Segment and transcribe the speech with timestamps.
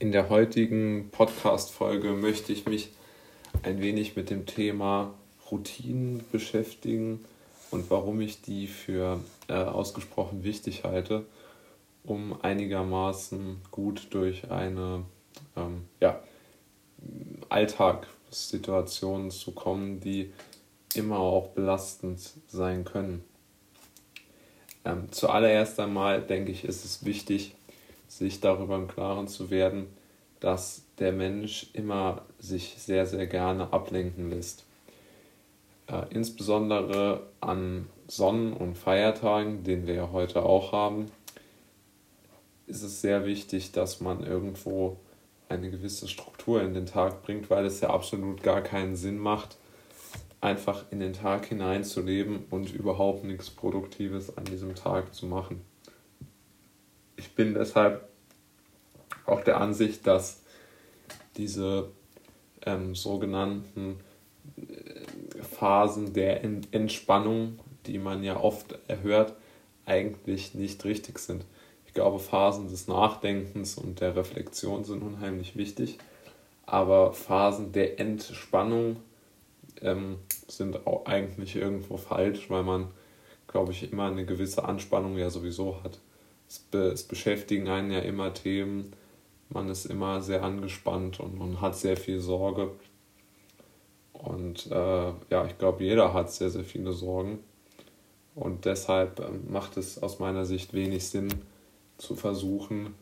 [0.00, 2.88] In der heutigen Podcast-Folge möchte ich mich
[3.62, 5.12] ein wenig mit dem Thema
[5.50, 7.22] Routinen beschäftigen
[7.70, 11.26] und warum ich die für äh, ausgesprochen wichtig halte,
[12.02, 15.04] um einigermaßen gut durch eine
[15.54, 16.22] ähm, ja,
[17.50, 20.32] Alltagssituation zu kommen, die
[20.94, 23.22] immer auch belastend sein können.
[24.86, 27.54] Ähm, zuallererst einmal denke ich, ist es wichtig,
[28.10, 29.86] sich darüber im Klaren zu werden,
[30.40, 34.64] dass der Mensch immer sich sehr, sehr gerne ablenken lässt.
[35.86, 41.06] Äh, insbesondere an Sonnen- und Feiertagen, den wir ja heute auch haben,
[42.66, 44.96] ist es sehr wichtig, dass man irgendwo
[45.48, 49.56] eine gewisse Struktur in den Tag bringt, weil es ja absolut gar keinen Sinn macht,
[50.40, 55.60] einfach in den Tag hineinzuleben und überhaupt nichts Produktives an diesem Tag zu machen.
[57.20, 58.08] Ich bin deshalb
[59.26, 60.40] auch der Ansicht, dass
[61.36, 61.90] diese
[62.64, 64.00] ähm, sogenannten
[64.56, 69.34] äh, Phasen der Entspannung, die man ja oft erhört,
[69.84, 71.44] eigentlich nicht richtig sind.
[71.86, 75.98] Ich glaube, Phasen des Nachdenkens und der Reflexion sind unheimlich wichtig,
[76.64, 78.96] aber Phasen der Entspannung
[79.82, 80.16] ähm,
[80.48, 82.88] sind auch eigentlich irgendwo falsch, weil man,
[83.46, 85.98] glaube ich, immer eine gewisse Anspannung ja sowieso hat.
[86.50, 88.92] Es, be es beschäftigen einen ja immer Themen,
[89.50, 92.72] man ist immer sehr angespannt und man hat sehr viel Sorge.
[94.12, 97.38] Und äh, ja, ich glaube, jeder hat sehr, sehr viele Sorgen.
[98.34, 101.32] Und deshalb äh, macht es aus meiner Sicht wenig Sinn,
[101.98, 102.94] zu versuchen,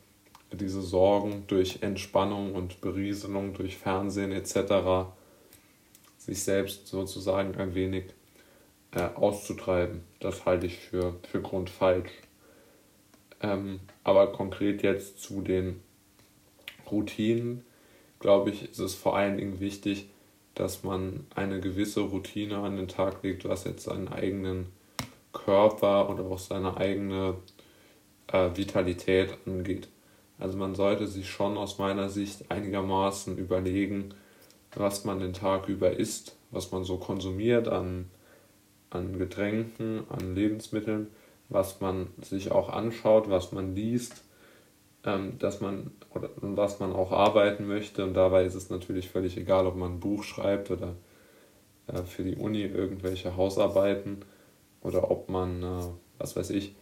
[0.51, 5.09] diese Sorgen durch Entspannung und Berieselung, durch Fernsehen etc.
[6.17, 8.05] sich selbst sozusagen ein wenig
[8.91, 10.01] äh, auszutreiben.
[10.19, 12.09] Das halte ich für, für grundfalsch.
[13.41, 15.81] Ähm, aber konkret jetzt zu den
[16.91, 17.63] Routinen,
[18.19, 20.09] glaube ich, ist es vor allen Dingen wichtig,
[20.55, 24.67] dass man eine gewisse Routine an den Tag legt, was jetzt seinen eigenen
[25.31, 27.35] Körper oder auch seine eigene
[28.27, 29.87] äh, Vitalität angeht.
[30.37, 34.13] Also man sollte sich schon aus meiner Sicht einigermaßen überlegen,
[34.75, 38.09] was man den Tag über isst, was man so konsumiert an,
[38.89, 41.07] an Getränken, an Lebensmitteln,
[41.49, 44.23] was man sich auch anschaut, was man liest,
[45.03, 48.03] ähm, dass man oder was man auch arbeiten möchte.
[48.03, 50.95] Und dabei ist es natürlich völlig egal, ob man ein Buch schreibt oder
[51.87, 54.23] äh, für die Uni irgendwelche Hausarbeiten
[54.81, 55.83] oder ob man, äh,
[56.17, 56.75] was weiß ich,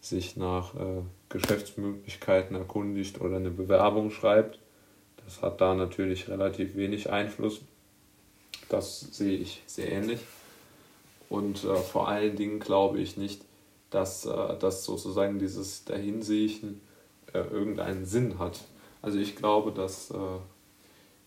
[0.00, 4.58] sich nach äh, Geschäftsmöglichkeiten erkundigt oder eine Bewerbung schreibt.
[5.24, 7.60] Das hat da natürlich relativ wenig Einfluss.
[8.68, 10.20] Das sehe ich sehr ähnlich.
[11.28, 13.42] Und äh, vor allen Dingen glaube ich nicht,
[13.90, 16.80] dass, äh, dass sozusagen dieses Dahinsiechen
[17.32, 18.60] äh, irgendeinen Sinn hat.
[19.02, 20.38] Also ich glaube, dass, äh,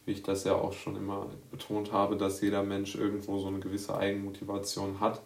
[0.06, 3.59] wie ich das ja auch schon immer betont habe, dass jeder Mensch irgendwo so eine
[3.59, 5.22] gewisse Eigenmotivation hat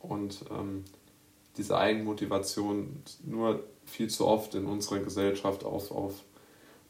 [0.00, 0.84] und ähm,
[1.56, 6.14] diese Eigenmotivation nur viel zu oft in unserer Gesellschaft auf, auf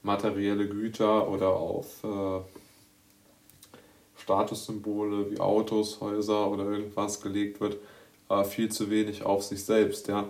[0.03, 2.41] materielle Güter oder auf äh,
[4.17, 7.79] Statussymbole wie Autos, Häuser oder irgendwas gelegt wird,
[8.31, 10.07] aber viel zu wenig auf sich selbst.
[10.09, 10.29] Ja?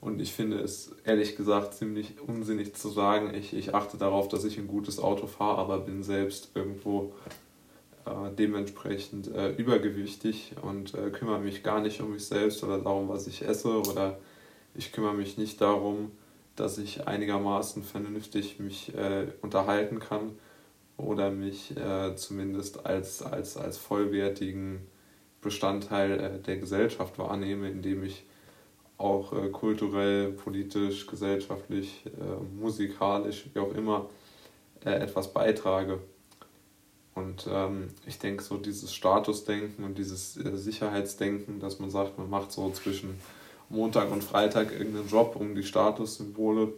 [0.00, 4.44] Und ich finde es ehrlich gesagt ziemlich unsinnig zu sagen, ich, ich achte darauf, dass
[4.44, 7.14] ich ein gutes Auto fahre, aber bin selbst irgendwo
[8.04, 13.08] äh, dementsprechend äh, übergewichtig und äh, kümmere mich gar nicht um mich selbst oder darum,
[13.08, 14.18] was ich esse oder
[14.74, 16.12] ich kümmere mich nicht darum,
[16.56, 20.32] dass ich einigermaßen vernünftig mich äh, unterhalten kann
[20.98, 24.86] oder mich äh, zumindest als, als, als vollwertigen
[25.40, 28.24] Bestandteil äh, der Gesellschaft wahrnehme, indem ich
[28.98, 34.06] auch äh, kulturell, politisch, gesellschaftlich, äh, musikalisch, wie auch immer,
[34.82, 35.98] etwas beitrage.
[37.14, 42.50] Und ähm, ich denke, so dieses Statusdenken und dieses Sicherheitsdenken, dass man sagt, man macht
[42.50, 43.20] so zwischen
[43.68, 46.72] Montag und Freitag irgendeinen Job, um die Statussymbole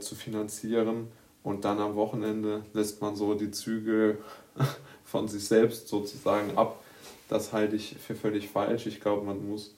[0.00, 1.06] zu finanzieren.
[1.44, 4.18] Und dann am Wochenende lässt man so die Zügel
[5.04, 6.82] von sich selbst sozusagen ab.
[7.28, 8.86] Das halte ich für völlig falsch.
[8.86, 9.76] Ich glaube, man muss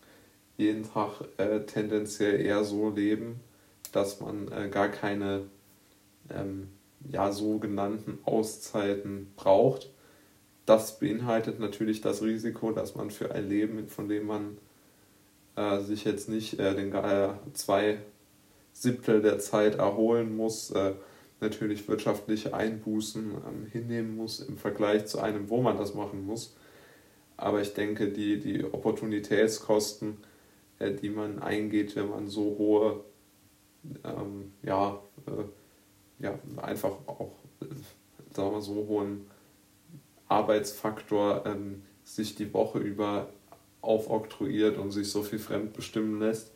[0.56, 3.41] jeden Tag äh, tendenziell eher so leben,
[3.93, 5.43] dass man äh, gar keine
[6.31, 6.69] ähm,
[7.11, 9.91] ja, sogenannten Auszeiten braucht.
[10.67, 14.58] Das beinhaltet natürlich das Risiko, dass man für ein Leben, von dem man
[15.56, 17.99] äh, sich jetzt nicht äh, den äh, zwei
[18.73, 20.93] Siebtel der Zeit erholen muss, äh,
[21.41, 26.55] natürlich wirtschaftliche Einbußen ähm, hinnehmen muss im Vergleich zu einem, wo man das machen muss.
[27.40, 30.19] Aber ich denke, die, die Opportunitätskosten
[30.81, 33.04] äh, die man eingeht, wenn man so hohe
[34.04, 37.32] ähm, ja, äh, ja, einfach auch,
[38.34, 39.31] sagen wir so, hohen
[40.28, 43.28] Arbeitsfaktor ähm, sich die Woche über
[43.81, 46.52] aufoktroyiert und sich so viel fremdbestimmen lässt,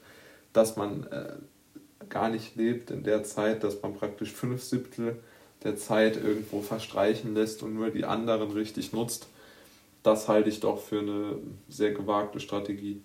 [0.52, 1.36] dass man äh,
[2.08, 5.22] gar nicht lebt in der Zeit, dass man praktisch fünf Siebtel
[5.62, 9.28] der Zeit irgendwo verstreichen lässt und nur die anderen richtig nutzt.
[10.04, 13.04] Das halte ich doch für eine sehr gewagte Strategie.